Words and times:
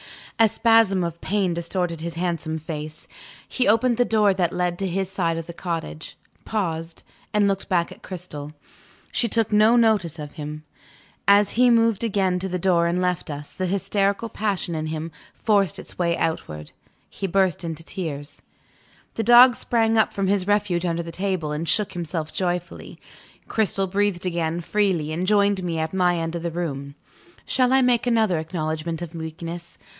A 0.39 0.47
spasm 0.47 1.03
of 1.03 1.21
pain 1.21 1.53
distorted 1.53 2.01
his 2.01 2.15
handsome 2.15 2.57
face. 2.57 3.07
He 3.47 3.67
opened 3.67 3.97
the 3.97 4.03
door 4.05 4.33
that 4.33 4.51
led 4.51 4.79
to 4.79 4.87
his 4.87 5.07
side 5.11 5.37
of 5.37 5.45
the 5.45 5.53
cottage 5.53 6.17
paused 6.43 7.03
and 7.31 7.47
looked 7.47 7.69
back 7.69 7.91
at 7.91 8.01
Cristel. 8.01 8.53
She 9.11 9.27
took 9.27 9.51
no 9.51 9.75
notice 9.75 10.17
of 10.17 10.31
him. 10.31 10.63
As 11.27 11.51
he 11.51 11.69
moved 11.69 12.03
again 12.03 12.39
to 12.39 12.49
the 12.49 12.57
door 12.57 12.87
and 12.87 12.99
left 12.99 13.29
us, 13.29 13.53
the 13.53 13.67
hysterical 13.67 14.27
passion 14.29 14.73
in 14.73 14.87
him 14.87 15.11
forced 15.35 15.77
its 15.77 15.99
way 15.99 16.17
outward 16.17 16.71
he 17.07 17.27
burst 17.27 17.63
into 17.63 17.83
tears. 17.83 18.41
The 19.13 19.21
dog 19.23 19.53
sprang 19.55 19.95
up 19.99 20.11
from 20.11 20.25
his 20.25 20.47
refuge 20.47 20.87
under 20.87 21.03
the 21.03 21.11
table, 21.11 21.51
and 21.51 21.69
shook 21.69 21.93
himself 21.93 22.33
joyfully. 22.33 22.99
Cristel 23.47 23.85
breathed 23.85 24.25
again 24.25 24.61
freely, 24.61 25.11
and 25.11 25.27
joined 25.27 25.61
me 25.63 25.77
at 25.77 25.93
my 25.93 26.17
end 26.17 26.35
of 26.35 26.41
the 26.41 26.49
room. 26.49 26.95
Shall 27.45 27.71
I 27.71 27.83
make 27.83 28.07
another 28.07 28.39
acknowledgment 28.39 29.03
of 29.03 29.13
weakness? 29.13 29.77